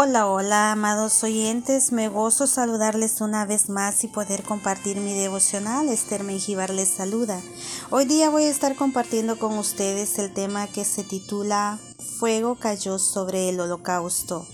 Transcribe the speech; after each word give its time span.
Hola, 0.00 0.28
hola, 0.28 0.70
amados 0.70 1.24
oyentes. 1.24 1.90
Me 1.90 2.08
gozo 2.08 2.46
saludarles 2.46 3.20
una 3.20 3.44
vez 3.46 3.68
más 3.68 4.04
y 4.04 4.06
poder 4.06 4.44
compartir 4.44 5.00
mi 5.00 5.12
devocional. 5.12 5.88
Esther 5.88 6.22
Menjivar 6.22 6.70
les 6.70 6.88
saluda. 6.88 7.40
Hoy 7.90 8.04
día 8.04 8.30
voy 8.30 8.44
a 8.44 8.48
estar 8.48 8.76
compartiendo 8.76 9.40
con 9.40 9.58
ustedes 9.58 10.20
el 10.20 10.32
tema 10.32 10.68
que 10.68 10.84
se 10.84 11.02
titula 11.02 11.80
Fuego 12.20 12.54
cayó 12.54 13.00
sobre 13.00 13.48
el 13.48 13.58
holocausto. 13.58 14.46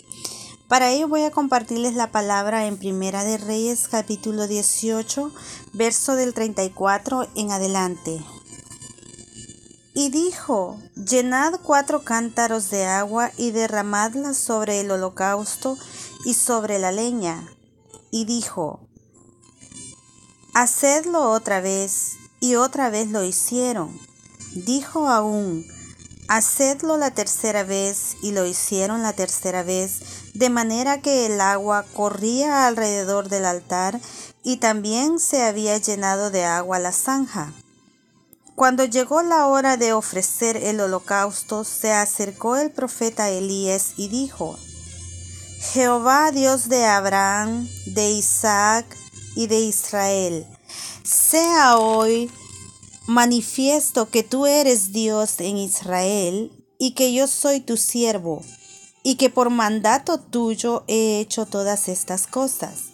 Para 0.67 0.91
ello 0.91 1.09
voy 1.09 1.25
a 1.25 1.31
compartirles 1.31 1.93
la 1.93 2.11
palabra 2.11 2.65
en 2.65 2.79
Primera 2.79 3.23
de 3.23 3.37
Reyes 3.37 3.87
capítulo 3.87 4.47
18, 4.47 5.31
verso 5.75 6.17
del 6.17 6.33
34 6.33 7.27
en 7.35 7.53
adelante. 7.53 8.25
Y 9.97 10.11
dijo, 10.11 10.77
llenad 10.97 11.61
cuatro 11.63 12.03
cántaros 12.03 12.69
de 12.69 12.85
agua 12.85 13.31
y 13.37 13.53
derramadla 13.53 14.35
sobre 14.35 14.81
el 14.81 14.91
holocausto 14.91 15.79
y 16.25 16.35
sobre 16.35 16.81
la 16.81 16.91
leña. 16.91 17.49
Y 18.11 18.25
dijo, 18.25 18.81
hacedlo 20.53 21.31
otra 21.31 21.61
vez. 21.61 22.15
Y 22.41 22.57
otra 22.57 22.91
vez 22.91 23.09
lo 23.09 23.23
hicieron. 23.23 23.97
Dijo 24.55 25.09
aún, 25.09 25.65
hacedlo 26.27 26.99
la 26.99 27.13
tercera 27.13 27.63
vez. 27.63 28.17
Y 28.21 28.33
lo 28.33 28.47
hicieron 28.47 29.01
la 29.03 29.13
tercera 29.13 29.63
vez, 29.63 30.01
de 30.35 30.51
manera 30.51 31.01
que 31.03 31.27
el 31.27 31.41
agua 31.41 31.85
corría 31.95 32.67
alrededor 32.67 33.29
del 33.29 33.45
altar 33.45 34.01
y 34.43 34.57
también 34.57 35.21
se 35.21 35.43
había 35.43 35.79
llenado 35.79 36.31
de 36.31 36.45
agua 36.45 36.81
la 36.81 36.93
zanja. 36.93 37.53
Cuando 38.55 38.85
llegó 38.85 39.23
la 39.23 39.49
hora 39.49 39.77
de 39.77 39.93
ofrecer 39.93 40.57
el 40.57 40.81
holocausto, 40.81 41.65
se 41.65 41.93
acercó 41.93 42.57
el 42.57 42.71
profeta 42.71 43.29
Elías 43.29 43.95
y 43.97 44.07
dijo, 44.07 44.57
Jehová 45.73 46.31
Dios 46.31 46.69
de 46.69 46.85
Abraham, 46.85 47.69
de 47.87 48.13
Isaac 48.13 48.87
y 49.35 49.49
de 49.49 49.61
Israel, 49.61 50.47
sea 51.03 51.79
hoy 51.79 52.31
manifiesto 53.07 54.09
que 54.09 54.23
tú 54.23 54.47
eres 54.47 54.93
Dios 54.93 55.41
en 55.41 55.57
Israel 55.57 56.53
y 56.79 56.93
que 56.93 57.13
yo 57.13 57.27
soy 57.27 57.61
tu 57.61 57.77
siervo, 57.77 58.43
y 59.03 59.17
que 59.17 59.31
por 59.31 59.51
mandato 59.51 60.21
tuyo 60.21 60.85
he 60.87 61.19
hecho 61.19 61.45
todas 61.45 61.89
estas 61.89 62.29
cosas. 62.29 62.94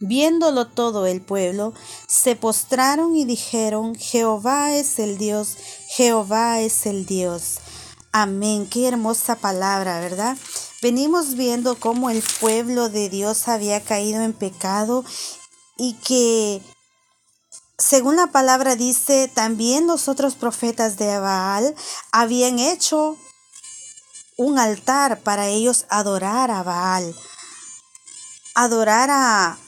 Viéndolo 0.00 0.66
todo 0.66 1.06
el 1.06 1.20
pueblo, 1.20 1.72
se 2.08 2.34
postraron 2.34 3.14
y 3.16 3.24
dijeron, 3.24 3.94
Jehová 3.94 4.74
es 4.74 4.98
el 4.98 5.18
Dios, 5.18 5.56
Jehová 5.88 6.60
es 6.60 6.86
el 6.86 7.06
Dios. 7.06 7.58
Amén, 8.10 8.68
qué 8.68 8.88
hermosa 8.88 9.36
palabra, 9.36 10.00
¿verdad? 10.00 10.36
Venimos 10.82 11.34
viendo 11.34 11.78
cómo 11.78 12.10
el 12.10 12.22
pueblo 12.40 12.88
de 12.88 13.08
Dios 13.08 13.48
había 13.48 13.80
caído 13.82 14.22
en 14.22 14.32
pecado 14.32 15.04
y 15.76 15.94
que, 15.94 16.60
según 17.78 18.16
la 18.16 18.26
palabra 18.26 18.76
dice, 18.76 19.30
también 19.32 19.86
los 19.86 20.08
otros 20.08 20.34
profetas 20.34 20.96
de 20.96 21.18
Baal 21.18 21.74
habían 22.12 22.58
hecho 22.58 23.16
un 24.36 24.58
altar 24.58 25.20
para 25.20 25.46
ellos 25.46 25.86
adorar 25.88 26.50
a 26.50 26.62
Baal, 26.62 27.14
adorar 28.54 29.08
a, 29.10 29.58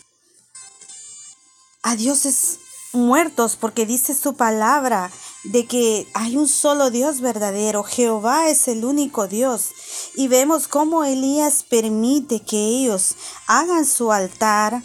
a 1.87 1.95
dioses 1.95 2.59
muertos, 2.93 3.55
porque 3.55 3.87
dice 3.87 4.13
su 4.13 4.35
palabra 4.35 5.09
de 5.45 5.67
que 5.67 6.09
hay 6.15 6.37
un 6.37 6.49
solo 6.49 6.91
Dios 6.91 7.21
verdadero, 7.21 7.85
Jehová 7.85 8.49
es 8.49 8.67
el 8.67 8.85
único 8.85 9.29
Dios. 9.29 9.71
Y 10.17 10.27
vemos 10.27 10.67
cómo 10.67 11.05
Elías 11.05 11.63
permite 11.63 12.41
que 12.41 12.57
ellos 12.57 13.15
hagan 13.47 13.87
su 13.87 14.11
altar, 14.11 14.83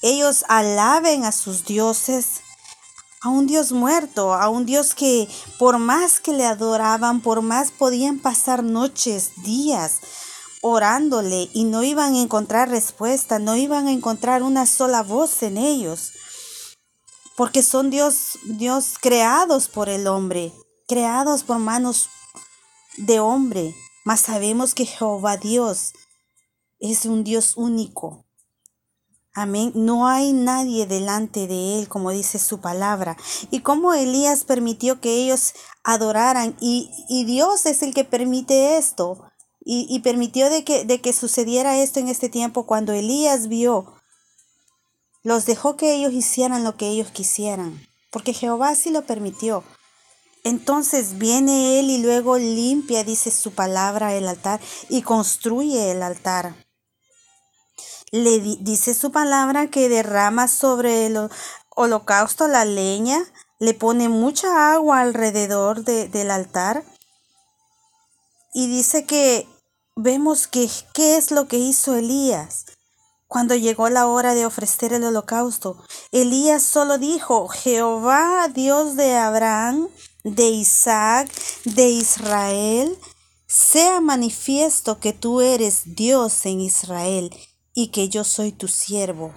ellos 0.00 0.44
alaben 0.48 1.24
a 1.24 1.32
sus 1.32 1.64
dioses, 1.64 2.42
a 3.20 3.30
un 3.30 3.48
Dios 3.48 3.72
muerto, 3.72 4.32
a 4.32 4.48
un 4.48 4.64
Dios 4.64 4.94
que 4.94 5.28
por 5.58 5.78
más 5.78 6.20
que 6.20 6.32
le 6.32 6.46
adoraban, 6.46 7.20
por 7.20 7.42
más 7.42 7.72
podían 7.72 8.20
pasar 8.20 8.62
noches, 8.62 9.32
días, 9.42 9.94
orándole 10.60 11.50
y 11.52 11.64
no 11.64 11.82
iban 11.82 12.14
a 12.14 12.22
encontrar 12.22 12.68
respuesta, 12.68 13.40
no 13.40 13.56
iban 13.56 13.88
a 13.88 13.92
encontrar 13.92 14.44
una 14.44 14.66
sola 14.66 15.02
voz 15.02 15.42
en 15.42 15.56
ellos 15.56 16.12
porque 17.38 17.62
son 17.62 17.88
Dios, 17.88 18.36
Dios 18.46 18.96
creados 19.00 19.68
por 19.68 19.88
el 19.88 20.08
hombre, 20.08 20.52
creados 20.88 21.44
por 21.44 21.60
manos 21.60 22.10
de 22.96 23.20
hombre, 23.20 23.76
mas 24.04 24.22
sabemos 24.22 24.74
que 24.74 24.84
Jehová 24.84 25.36
Dios 25.36 25.92
es 26.80 27.06
un 27.06 27.22
Dios 27.22 27.56
único. 27.56 28.26
Amén. 29.34 29.70
No 29.76 30.08
hay 30.08 30.32
nadie 30.32 30.86
delante 30.88 31.46
de 31.46 31.78
él, 31.78 31.88
como 31.88 32.10
dice 32.10 32.40
su 32.40 32.60
palabra. 32.60 33.16
Y 33.52 33.60
como 33.60 33.94
Elías 33.94 34.42
permitió 34.42 35.00
que 35.00 35.14
ellos 35.14 35.52
adoraran, 35.84 36.56
y, 36.58 36.90
Dios 37.24 37.66
es 37.66 37.84
el 37.84 37.94
que 37.94 38.02
permite 38.02 38.78
esto. 38.78 39.22
Y, 39.60 39.86
y 39.88 40.00
permitió 40.00 40.50
de 40.50 40.64
que, 40.64 40.84
de 40.84 41.00
que 41.00 41.12
sucediera 41.12 41.78
esto 41.78 42.00
en 42.00 42.08
este 42.08 42.28
tiempo 42.28 42.66
cuando 42.66 42.92
Elías 42.92 43.46
vio 43.46 43.97
los 45.28 45.44
dejó 45.44 45.76
que 45.76 45.92
ellos 45.92 46.14
hicieran 46.14 46.64
lo 46.64 46.78
que 46.78 46.88
ellos 46.88 47.10
quisieran, 47.10 47.86
porque 48.10 48.32
Jehová 48.32 48.74
sí 48.74 48.88
lo 48.88 49.02
permitió. 49.02 49.62
Entonces 50.42 51.18
viene 51.18 51.78
él 51.78 51.90
y 51.90 51.98
luego 51.98 52.38
limpia, 52.38 53.04
dice 53.04 53.30
su 53.30 53.52
palabra, 53.52 54.14
el 54.14 54.26
altar 54.26 54.58
y 54.88 55.02
construye 55.02 55.90
el 55.90 56.02
altar. 56.02 56.54
Le 58.10 58.40
dice 58.40 58.94
su 58.94 59.12
palabra 59.12 59.66
que 59.66 59.90
derrama 59.90 60.48
sobre 60.48 61.04
el 61.04 61.28
holocausto 61.76 62.48
la 62.48 62.64
leña, 62.64 63.22
le 63.58 63.74
pone 63.74 64.08
mucha 64.08 64.72
agua 64.72 65.00
alrededor 65.00 65.84
del 65.84 66.30
altar 66.30 66.84
y 68.54 68.66
dice 68.66 69.04
que 69.04 69.46
vemos 69.94 70.46
que 70.46 70.70
qué 70.94 71.18
es 71.18 71.32
lo 71.32 71.48
que 71.48 71.58
hizo 71.58 71.96
Elías. 71.96 72.77
Cuando 73.28 73.54
llegó 73.54 73.90
la 73.90 74.06
hora 74.06 74.34
de 74.34 74.46
ofrecer 74.46 74.94
el 74.94 75.04
holocausto, 75.04 75.76
Elías 76.12 76.62
solo 76.62 76.96
dijo, 76.96 77.46
Jehová, 77.48 78.48
Dios 78.48 78.96
de 78.96 79.16
Abraham, 79.16 79.88
de 80.24 80.48
Isaac, 80.48 81.30
de 81.64 81.90
Israel, 81.90 82.98
sea 83.46 84.00
manifiesto 84.00 84.98
que 84.98 85.12
tú 85.12 85.42
eres 85.42 85.94
Dios 85.94 86.46
en 86.46 86.62
Israel 86.62 87.30
y 87.74 87.88
que 87.88 88.08
yo 88.08 88.24
soy 88.24 88.50
tu 88.50 88.66
siervo 88.66 89.34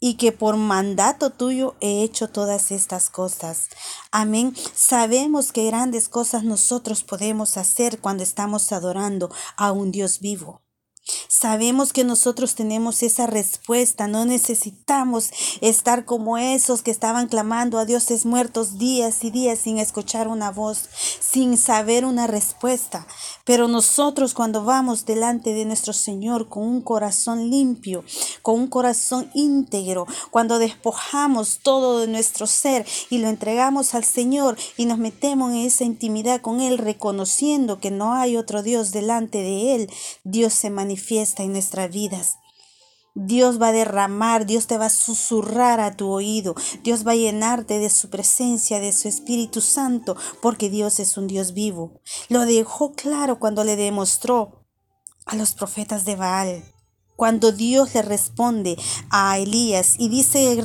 y 0.00 0.14
que 0.14 0.32
por 0.32 0.58
mandato 0.58 1.30
tuyo 1.30 1.76
he 1.80 2.02
hecho 2.02 2.28
todas 2.28 2.70
estas 2.72 3.08
cosas. 3.08 3.70
Amén. 4.10 4.54
Sabemos 4.74 5.50
que 5.50 5.64
grandes 5.64 6.10
cosas 6.10 6.44
nosotros 6.44 7.02
podemos 7.02 7.56
hacer 7.56 8.02
cuando 8.02 8.22
estamos 8.22 8.70
adorando 8.70 9.30
a 9.56 9.72
un 9.72 9.92
Dios 9.92 10.20
vivo. 10.20 10.60
Sabemos 11.44 11.92
que 11.92 12.04
nosotros 12.04 12.54
tenemos 12.54 13.02
esa 13.02 13.26
respuesta, 13.26 14.08
no 14.08 14.24
necesitamos 14.24 15.28
estar 15.60 16.06
como 16.06 16.38
esos 16.38 16.80
que 16.80 16.90
estaban 16.90 17.28
clamando 17.28 17.78
a 17.78 17.84
dioses 17.84 18.24
muertos 18.24 18.78
días 18.78 19.22
y 19.24 19.30
días 19.30 19.58
sin 19.58 19.76
escuchar 19.76 20.26
una 20.26 20.50
voz, 20.50 20.88
sin 21.20 21.58
saber 21.58 22.06
una 22.06 22.26
respuesta. 22.26 23.06
Pero 23.44 23.68
nosotros 23.68 24.32
cuando 24.32 24.64
vamos 24.64 25.04
delante 25.04 25.52
de 25.52 25.66
nuestro 25.66 25.92
Señor 25.92 26.48
con 26.48 26.62
un 26.62 26.80
corazón 26.80 27.50
limpio, 27.50 28.04
con 28.40 28.54
un 28.54 28.68
corazón 28.68 29.30
íntegro, 29.34 30.06
cuando 30.30 30.58
despojamos 30.58 31.58
todo 31.62 32.00
de 32.00 32.06
nuestro 32.06 32.46
ser 32.46 32.86
y 33.10 33.18
lo 33.18 33.28
entregamos 33.28 33.94
al 33.94 34.04
Señor 34.04 34.56
y 34.78 34.86
nos 34.86 34.96
metemos 34.96 35.52
en 35.52 35.58
esa 35.58 35.84
intimidad 35.84 36.40
con 36.40 36.62
Él, 36.62 36.78
reconociendo 36.78 37.80
que 37.80 37.90
no 37.90 38.14
hay 38.14 38.38
otro 38.38 38.62
Dios 38.62 38.92
delante 38.92 39.42
de 39.42 39.74
Él, 39.74 39.90
Dios 40.24 40.54
se 40.54 40.70
manifiesta 40.70 41.33
en 41.42 41.52
nuestras 41.52 41.90
vidas. 41.90 42.38
Dios 43.16 43.62
va 43.62 43.68
a 43.68 43.72
derramar, 43.72 44.44
Dios 44.44 44.66
te 44.66 44.76
va 44.76 44.86
a 44.86 44.90
susurrar 44.90 45.78
a 45.78 45.96
tu 45.96 46.10
oído, 46.10 46.56
Dios 46.82 47.06
va 47.06 47.12
a 47.12 47.16
llenarte 47.16 47.78
de 47.78 47.88
su 47.88 48.10
presencia, 48.10 48.80
de 48.80 48.92
su 48.92 49.06
Espíritu 49.06 49.60
Santo, 49.60 50.16
porque 50.42 50.68
Dios 50.68 50.98
es 50.98 51.16
un 51.16 51.28
Dios 51.28 51.54
vivo. 51.54 52.00
Lo 52.28 52.44
dejó 52.44 52.92
claro 52.92 53.38
cuando 53.38 53.62
le 53.62 53.76
demostró 53.76 54.66
a 55.26 55.36
los 55.36 55.54
profetas 55.54 56.04
de 56.04 56.16
Baal. 56.16 56.73
Cuando 57.16 57.52
Dios 57.52 57.94
le 57.94 58.02
responde 58.02 58.76
a 59.10 59.38
Elías 59.38 59.94
y 59.98 60.08
dice 60.08 60.58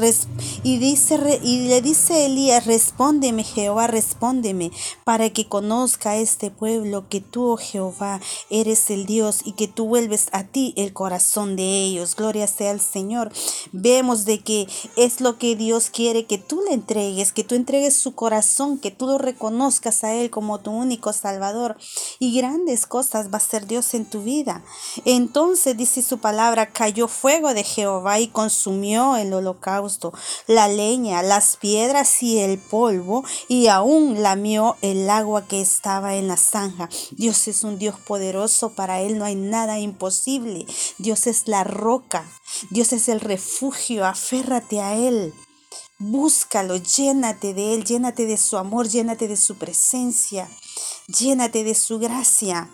y 0.63 0.78
dice 0.80 1.40
y 1.44 1.68
le 1.68 1.81
dice 1.81 2.13
a 2.13 2.25
Elías 2.25 2.66
respóndeme 2.66 3.44
Jehová 3.44 3.88
respóndeme 3.88 4.72
para 5.04 5.30
que 5.30 5.48
conozca 5.48 6.18
este 6.18 6.50
pueblo 6.50 7.07
que 7.07 7.22
tú 7.22 7.51
oh 7.51 7.57
Jehová 7.57 8.19
eres 8.50 8.90
el 8.90 9.06
Dios 9.06 9.42
y 9.46 9.51
que 9.51 9.68
tú 9.68 9.86
vuelves 9.86 10.28
a 10.31 10.44
ti 10.44 10.74
el 10.75 10.94
corazón 10.94 11.56
de 11.56 11.84
ellos. 11.84 12.16
Gloria 12.16 12.48
sea 12.48 12.72
al 12.72 12.81
Señor 12.81 13.31
vemos 13.72 14.25
de 14.25 14.40
que 14.40 14.68
es 14.96 15.22
lo 15.22 15.38
que 15.38 15.56
Dios 15.56 15.90
quiere 15.92 16.25
que 16.25 16.38
tú 16.38 16.62
le 16.68 16.74
entregues 16.74 17.31
que 17.31 17.44
tú 17.44 17.56
entregues 17.56 17.96
su 17.96 18.16
corazón 18.16 18.80
que 18.80 18.92
tú 18.92 19.06
lo 19.06 19.18
reconozcas 19.18 20.04
a 20.04 20.13
él 20.13 20.30
como 20.30 20.60
tu 20.60 20.72
único 20.72 21.13
salvador. 21.13 21.78
Y 22.19 22.36
grandes 22.36 22.86
cosas 22.86 23.31
va 23.31 23.38
a 23.38 23.42
ser 23.42 23.68
Dios 23.68 23.94
en 23.94 24.06
tu 24.06 24.22
vida. 24.24 24.63
Entonces 25.06 25.78
dice 25.78 26.01
su 26.01 26.18
palabra 26.18 26.38
cayó 26.74 27.07
fuego 27.07 27.53
de 27.53 27.63
Jehová 27.63 28.19
y 28.19 28.27
consumió 28.27 29.18
el 29.18 29.33
holocausto, 29.33 30.13
la 30.47 30.68
leña, 30.68 31.21
las 31.21 31.57
piedras 31.57 32.24
y 32.24 32.39
el 32.39 32.57
polvo, 32.57 33.24
y 33.47 33.68
aún 33.68 34.21
lamió 34.21 34.77
el 34.81 35.09
agua 35.09 35.47
que 35.47 35.62
estaba 35.62 36.15
en 36.15 36.27
la 36.27 36.38
zanja. 36.38 36.89
Dios 37.12 37.47
es 37.47 37.63
un 37.63 37.77
Dios 37.77 38.00
poderoso, 38.00 38.69
para 38.69 39.01
Él 39.01 39.18
no 39.18 39.25
hay 39.25 39.36
nada 39.36 39.80
imposible. 39.80 40.65
Dios 40.97 41.27
es 41.27 41.47
la 41.47 41.63
roca, 41.63 42.25
Dios 42.69 42.94
es 42.94 43.09
el 43.09 43.19
refugio, 43.19 44.06
aférrate 44.06 44.81
a 44.81 44.95
Él. 44.95 45.33
Búscalo, 45.97 46.77
llénate 46.77 47.53
de 47.53 47.74
Él, 47.74 47.83
llénate 47.83 48.25
de 48.25 48.38
su 48.38 48.57
amor, 48.57 48.88
llénate 48.88 49.27
de 49.27 49.36
su 49.36 49.57
presencia, 49.57 50.50
llénate 51.07 51.65
de 51.65 51.75
su 51.75 52.00
gracia. 52.00 52.69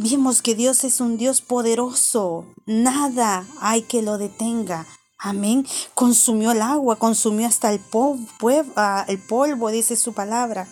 Vimos 0.00 0.42
que 0.42 0.54
Dios 0.54 0.84
es 0.84 1.00
un 1.00 1.16
Dios 1.16 1.40
poderoso. 1.40 2.46
Nada 2.66 3.44
hay 3.60 3.82
que 3.82 4.00
lo 4.00 4.16
detenga. 4.16 4.86
Amén. 5.18 5.66
Consumió 5.94 6.52
el 6.52 6.62
agua, 6.62 6.94
consumió 7.00 7.48
hasta 7.48 7.72
el, 7.72 7.80
ah, 8.76 9.04
el 9.08 9.18
polvo, 9.18 9.70
dice 9.70 9.96
su 9.96 10.12
palabra. 10.12 10.68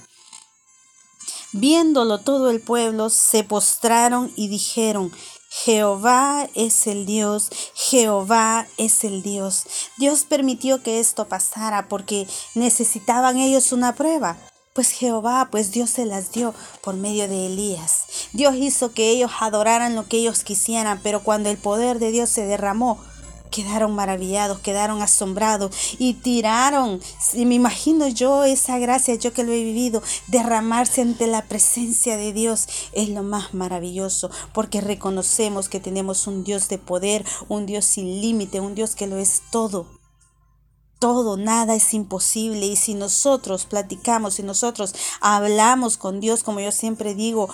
Viéndolo 1.50 2.20
todo 2.20 2.50
el 2.50 2.60
pueblo, 2.60 3.10
se 3.10 3.42
postraron 3.42 4.32
y 4.36 4.46
dijeron, 4.46 5.10
Jehová 5.50 6.48
es 6.54 6.86
el 6.86 7.04
Dios, 7.04 7.50
Jehová 7.74 8.68
es 8.76 9.02
el 9.02 9.24
Dios. 9.24 9.64
Dios 9.96 10.22
permitió 10.22 10.84
que 10.84 11.00
esto 11.00 11.26
pasara 11.26 11.88
porque 11.88 12.28
necesitaban 12.54 13.38
ellos 13.38 13.72
una 13.72 13.96
prueba. 13.96 14.36
Pues 14.76 14.90
Jehová, 14.90 15.48
pues 15.50 15.72
Dios 15.72 15.88
se 15.88 16.04
las 16.04 16.32
dio 16.32 16.52
por 16.82 16.96
medio 16.96 17.26
de 17.28 17.46
Elías. 17.46 18.04
Dios 18.34 18.54
hizo 18.56 18.92
que 18.92 19.08
ellos 19.08 19.30
adoraran 19.40 19.94
lo 19.94 20.06
que 20.06 20.18
ellos 20.18 20.44
quisieran, 20.44 21.00
pero 21.02 21.22
cuando 21.22 21.48
el 21.48 21.56
poder 21.56 21.98
de 21.98 22.10
Dios 22.10 22.28
se 22.28 22.44
derramó, 22.44 23.00
quedaron 23.50 23.94
maravillados, 23.94 24.58
quedaron 24.58 25.00
asombrados 25.00 25.74
y 25.98 26.12
tiraron, 26.12 27.00
me 27.32 27.54
imagino 27.54 28.06
yo 28.08 28.44
esa 28.44 28.76
gracia, 28.78 29.14
yo 29.14 29.32
que 29.32 29.44
lo 29.44 29.52
he 29.52 29.64
vivido, 29.64 30.02
derramarse 30.26 31.00
ante 31.00 31.26
la 31.26 31.40
presencia 31.40 32.18
de 32.18 32.34
Dios 32.34 32.68
es 32.92 33.08
lo 33.08 33.22
más 33.22 33.54
maravilloso, 33.54 34.30
porque 34.52 34.82
reconocemos 34.82 35.70
que 35.70 35.80
tenemos 35.80 36.26
un 36.26 36.44
Dios 36.44 36.68
de 36.68 36.76
poder, 36.76 37.24
un 37.48 37.64
Dios 37.64 37.86
sin 37.86 38.20
límite, 38.20 38.60
un 38.60 38.74
Dios 38.74 38.94
que 38.94 39.06
lo 39.06 39.16
es 39.16 39.40
todo 39.50 39.95
todo, 40.98 41.36
nada 41.36 41.74
es 41.74 41.94
imposible. 41.94 42.66
Y 42.66 42.76
si 42.76 42.94
nosotros 42.94 43.66
platicamos, 43.66 44.34
si 44.34 44.42
nosotros 44.42 44.94
hablamos 45.20 45.96
con 45.96 46.20
Dios, 46.20 46.42
como 46.42 46.60
yo 46.60 46.72
siempre 46.72 47.14
digo, 47.14 47.48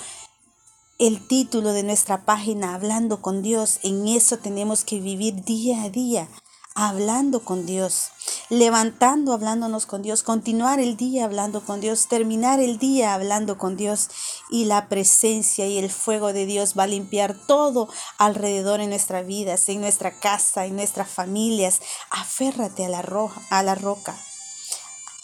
el 0.99 1.27
título 1.27 1.73
de 1.73 1.83
nuestra 1.83 2.25
página, 2.25 2.75
Hablando 2.75 3.21
con 3.21 3.43
Dios, 3.43 3.81
en 3.83 4.06
eso 4.06 4.39
tenemos 4.39 4.85
que 4.85 5.00
vivir 5.00 5.43
día 5.44 5.83
a 5.83 5.91
día, 5.91 6.29
hablando 6.75 7.45
con 7.45 7.67
Dios, 7.67 8.09
levantando, 8.49 9.33
hablándonos 9.33 9.87
con 9.87 10.03
Dios, 10.03 10.23
continuar 10.23 10.81
el 10.81 10.97
día 10.97 11.25
hablando 11.25 11.65
con 11.65 11.81
Dios, 11.81 12.09
terminar 12.09 12.61
el 12.61 12.79
día 12.79 13.15
hablando 13.15 13.59
con 13.59 13.77
Dios 13.77 14.09
y 14.51 14.65
la 14.65 14.89
presencia 14.89 15.67
y 15.67 15.79
el 15.79 15.91
fuego 15.91 16.33
de 16.33 16.47
Dios 16.47 16.75
va 16.79 16.85
a 16.85 16.89
limpiar 16.89 17.35
todo 17.35 17.89
alrededor 18.19 18.81
en 18.81 18.91
nuestra 18.91 19.23
vida, 19.23 19.57
en 19.67 19.81
nuestra 19.81 20.19
casa, 20.19 20.67
en 20.67 20.77
nuestras 20.77 21.09
familias. 21.09 21.81
Aférrate 22.11 22.87
a 22.87 22.89
la, 22.89 23.03
roja, 23.03 23.41
a 23.51 23.63
la 23.63 23.75
roca. 23.75 24.17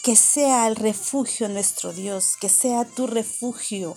Que 0.03 0.17
sea 0.17 0.69
el 0.69 0.77
refugio 0.77 1.49
nuestro 1.49 1.93
Dios, 1.93 2.37
que 2.41 2.49
sea 2.49 2.85
tu 2.85 3.07
refugio, 3.07 3.97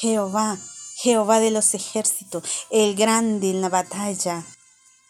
Jehová, 0.00 0.58
Jehová 0.96 1.40
de 1.40 1.50
los 1.50 1.74
ejércitos, 1.74 2.44
el 2.70 2.94
grande 2.94 3.50
en 3.50 3.60
la 3.60 3.68
batalla. 3.68 4.44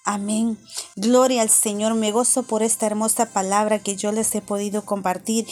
Amén. 0.04 0.58
Gloria 0.96 1.42
al 1.42 1.50
Señor. 1.50 1.94
Me 1.94 2.12
gozo 2.12 2.42
por 2.42 2.62
esta 2.62 2.86
hermosa 2.86 3.26
palabra 3.26 3.78
que 3.78 3.96
yo 3.96 4.12
les 4.12 4.34
he 4.34 4.40
podido 4.40 4.84
compartir. 4.84 5.46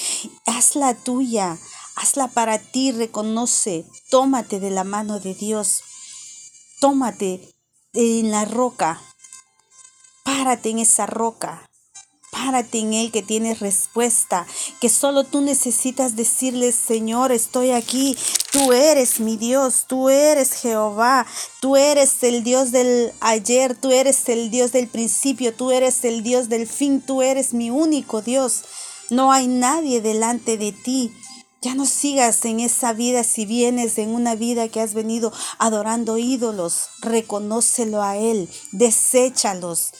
Hazla 0.46 0.94
tuya. 0.94 1.58
Hazla 1.96 2.28
para 2.28 2.58
ti. 2.58 2.92
Reconoce. 2.92 3.84
Tómate 4.10 4.60
de 4.60 4.70
la 4.70 4.84
mano 4.84 5.20
de 5.20 5.34
Dios. 5.34 5.82
Tómate 6.80 7.54
en 7.92 8.30
la 8.30 8.44
roca. 8.44 9.00
Párate 10.24 10.70
en 10.70 10.78
esa 10.78 11.06
roca. 11.06 11.67
Párate 12.38 12.78
en 12.78 12.94
Él 12.94 13.10
que 13.10 13.20
tienes 13.20 13.58
respuesta, 13.58 14.46
que 14.80 14.88
solo 14.88 15.24
tú 15.24 15.40
necesitas 15.40 16.14
decirle, 16.14 16.70
Señor, 16.70 17.32
estoy 17.32 17.72
aquí, 17.72 18.16
tú 18.52 18.72
eres 18.72 19.18
mi 19.18 19.36
Dios, 19.36 19.86
tú 19.88 20.08
eres 20.08 20.52
Jehová, 20.52 21.26
tú 21.60 21.76
eres 21.76 22.22
el 22.22 22.44
Dios 22.44 22.70
del 22.70 23.12
ayer, 23.18 23.74
tú 23.74 23.90
eres 23.90 24.28
el 24.28 24.52
Dios 24.52 24.70
del 24.70 24.86
principio, 24.86 25.52
tú 25.52 25.72
eres 25.72 26.04
el 26.04 26.22
Dios 26.22 26.48
del 26.48 26.68
fin, 26.68 27.00
tú 27.00 27.22
eres 27.22 27.54
mi 27.54 27.70
único 27.70 28.22
Dios. 28.22 28.62
No 29.10 29.32
hay 29.32 29.48
nadie 29.48 30.00
delante 30.00 30.56
de 30.56 30.70
ti. 30.70 31.10
Ya 31.60 31.74
no 31.74 31.86
sigas 31.86 32.44
en 32.44 32.60
esa 32.60 32.92
vida 32.92 33.24
si 33.24 33.46
vienes 33.46 33.98
en 33.98 34.10
una 34.10 34.36
vida 34.36 34.68
que 34.68 34.80
has 34.80 34.94
venido 34.94 35.32
adorando 35.58 36.18
ídolos. 36.18 36.90
Reconócelo 37.00 38.00
a 38.00 38.16
Él, 38.16 38.48
deséchalos 38.70 39.90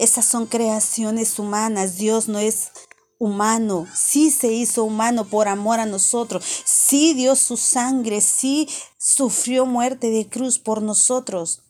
esas 0.00 0.24
son 0.24 0.46
creaciones 0.46 1.38
humanas. 1.38 1.96
Dios 1.96 2.26
no 2.26 2.38
es 2.38 2.70
humano. 3.18 3.86
Sí 3.94 4.30
se 4.30 4.50
hizo 4.50 4.84
humano 4.84 5.26
por 5.26 5.46
amor 5.46 5.78
a 5.78 5.84
nosotros. 5.84 6.42
Sí 6.64 7.12
dio 7.12 7.36
su 7.36 7.58
sangre. 7.58 8.22
Sí 8.22 8.66
sufrió 8.96 9.66
muerte 9.66 10.10
de 10.10 10.26
cruz 10.26 10.58
por 10.58 10.80
nosotros. 10.80 11.64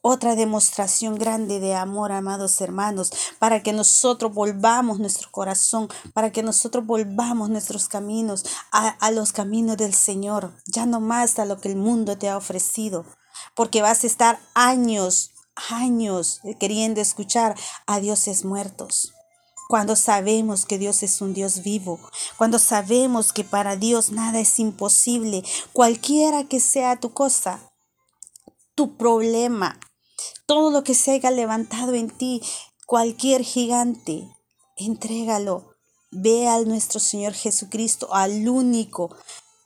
Otra 0.00 0.34
demostración 0.34 1.16
grande 1.16 1.60
de 1.60 1.74
amor, 1.74 2.10
amados 2.10 2.58
hermanos, 2.62 3.10
para 3.38 3.62
que 3.62 3.74
nosotros 3.74 4.32
volvamos 4.32 4.98
nuestro 4.98 5.30
corazón, 5.30 5.88
para 6.14 6.32
que 6.32 6.42
nosotros 6.42 6.86
volvamos 6.86 7.50
nuestros 7.50 7.88
caminos 7.88 8.46
a, 8.72 8.88
a 8.88 9.10
los 9.10 9.32
caminos 9.32 9.76
del 9.78 9.94
Señor, 9.94 10.54
ya 10.66 10.84
no 10.84 11.00
más 11.00 11.38
a 11.38 11.46
lo 11.46 11.58
que 11.58 11.68
el 11.68 11.76
mundo 11.76 12.18
te 12.18 12.28
ha 12.28 12.36
ofrecido, 12.36 13.06
porque 13.54 13.80
vas 13.80 14.04
a 14.04 14.06
estar 14.06 14.38
años 14.54 15.33
años 15.56 16.40
queriendo 16.58 17.00
escuchar 17.00 17.56
a 17.86 18.00
dioses 18.00 18.44
muertos. 18.44 19.12
Cuando 19.68 19.96
sabemos 19.96 20.66
que 20.66 20.78
Dios 20.78 21.02
es 21.02 21.20
un 21.20 21.32
Dios 21.32 21.62
vivo, 21.62 21.98
cuando 22.36 22.58
sabemos 22.58 23.32
que 23.32 23.44
para 23.44 23.76
Dios 23.76 24.10
nada 24.10 24.40
es 24.40 24.58
imposible, 24.58 25.42
cualquiera 25.72 26.44
que 26.44 26.60
sea 26.60 27.00
tu 27.00 27.14
cosa, 27.14 27.72
tu 28.74 28.96
problema, 28.96 29.80
todo 30.46 30.70
lo 30.70 30.84
que 30.84 30.94
se 30.94 31.12
haya 31.12 31.30
levantado 31.30 31.94
en 31.94 32.10
ti, 32.10 32.42
cualquier 32.86 33.42
gigante, 33.42 34.28
entrégalo. 34.76 35.70
Ve 36.10 36.46
al 36.46 36.68
nuestro 36.68 37.00
Señor 37.00 37.32
Jesucristo, 37.32 38.14
al 38.14 38.48
único 38.48 39.16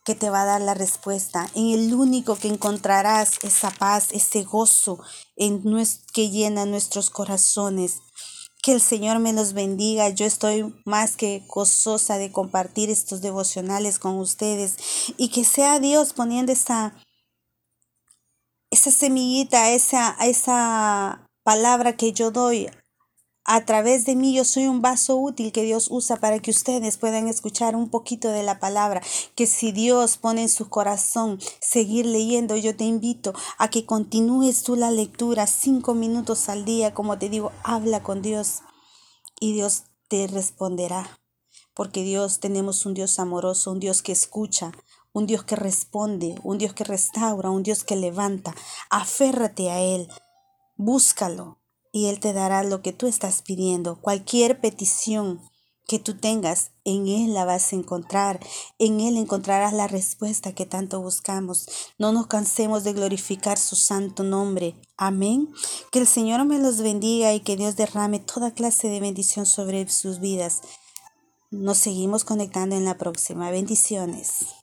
que 0.08 0.14
te 0.14 0.30
va 0.30 0.40
a 0.40 0.46
dar 0.46 0.62
la 0.62 0.72
respuesta, 0.72 1.50
en 1.54 1.68
el 1.68 1.92
único 1.92 2.34
que 2.34 2.48
encontrarás 2.48 3.32
esa 3.42 3.70
paz, 3.70 4.08
ese 4.12 4.42
gozo 4.42 4.98
en 5.36 5.62
que 6.14 6.30
llena 6.30 6.64
nuestros 6.64 7.10
corazones. 7.10 8.00
Que 8.62 8.72
el 8.72 8.80
Señor 8.80 9.18
me 9.18 9.34
los 9.34 9.52
bendiga. 9.52 10.08
Yo 10.08 10.24
estoy 10.24 10.74
más 10.86 11.14
que 11.18 11.44
gozosa 11.46 12.16
de 12.16 12.32
compartir 12.32 12.88
estos 12.88 13.20
devocionales 13.20 13.98
con 13.98 14.16
ustedes 14.16 14.76
y 15.18 15.28
que 15.28 15.44
sea 15.44 15.78
Dios 15.78 16.14
poniendo 16.14 16.52
esa, 16.52 16.94
esa 18.70 18.90
semillita, 18.90 19.72
esa, 19.72 20.16
esa 20.22 21.28
palabra 21.42 21.98
que 21.98 22.14
yo 22.14 22.30
doy 22.30 22.70
a 23.50 23.64
través 23.64 24.04
de 24.04 24.14
mí 24.14 24.34
yo 24.34 24.44
soy 24.44 24.66
un 24.66 24.82
vaso 24.82 25.16
útil 25.16 25.52
que 25.52 25.62
Dios 25.62 25.88
usa 25.90 26.18
para 26.18 26.38
que 26.38 26.50
ustedes 26.50 26.98
puedan 26.98 27.28
escuchar 27.28 27.76
un 27.76 27.88
poquito 27.88 28.28
de 28.28 28.42
la 28.42 28.60
palabra, 28.60 29.00
que 29.34 29.46
si 29.46 29.72
Dios 29.72 30.18
pone 30.18 30.42
en 30.42 30.48
su 30.50 30.68
corazón 30.68 31.40
seguir 31.58 32.04
leyendo, 32.04 32.56
yo 32.56 32.76
te 32.76 32.84
invito 32.84 33.32
a 33.56 33.70
que 33.70 33.86
continúes 33.86 34.64
tú 34.64 34.76
la 34.76 34.90
lectura 34.90 35.46
cinco 35.46 35.94
minutos 35.94 36.50
al 36.50 36.66
día, 36.66 36.92
como 36.92 37.18
te 37.18 37.30
digo, 37.30 37.50
habla 37.64 38.02
con 38.02 38.20
Dios 38.20 38.60
y 39.40 39.54
Dios 39.54 39.84
te 40.08 40.26
responderá, 40.26 41.18
porque 41.72 42.02
Dios 42.02 42.40
tenemos 42.40 42.84
un 42.84 42.92
Dios 42.92 43.18
amoroso, 43.18 43.72
un 43.72 43.80
Dios 43.80 44.02
que 44.02 44.12
escucha, 44.12 44.72
un 45.14 45.26
Dios 45.26 45.44
que 45.44 45.56
responde, 45.56 46.34
un 46.44 46.58
Dios 46.58 46.74
que 46.74 46.84
restaura, 46.84 47.48
un 47.48 47.62
Dios 47.62 47.82
que 47.82 47.96
levanta. 47.96 48.54
Aférrate 48.90 49.70
a 49.70 49.80
Él, 49.80 50.06
búscalo, 50.76 51.57
y 51.92 52.06
Él 52.06 52.20
te 52.20 52.32
dará 52.32 52.62
lo 52.62 52.82
que 52.82 52.92
tú 52.92 53.06
estás 53.06 53.42
pidiendo. 53.42 54.00
Cualquier 54.00 54.60
petición 54.60 55.40
que 55.88 55.98
tú 55.98 56.14
tengas, 56.14 56.72
en 56.84 57.08
Él 57.08 57.32
la 57.32 57.46
vas 57.46 57.72
a 57.72 57.76
encontrar. 57.76 58.40
En 58.78 59.00
Él 59.00 59.16
encontrarás 59.16 59.72
la 59.72 59.88
respuesta 59.88 60.54
que 60.54 60.66
tanto 60.66 61.00
buscamos. 61.00 61.66
No 61.98 62.12
nos 62.12 62.26
cansemos 62.26 62.84
de 62.84 62.92
glorificar 62.92 63.56
su 63.56 63.74
santo 63.74 64.22
nombre. 64.22 64.74
Amén. 64.98 65.48
Que 65.90 65.98
el 66.00 66.06
Señor 66.06 66.44
me 66.44 66.58
los 66.58 66.82
bendiga 66.82 67.32
y 67.32 67.40
que 67.40 67.56
Dios 67.56 67.76
derrame 67.76 68.18
toda 68.18 68.52
clase 68.52 68.88
de 68.88 69.00
bendición 69.00 69.46
sobre 69.46 69.88
sus 69.88 70.20
vidas. 70.20 70.60
Nos 71.50 71.78
seguimos 71.78 72.24
conectando 72.24 72.76
en 72.76 72.84
la 72.84 72.98
próxima. 72.98 73.50
Bendiciones. 73.50 74.57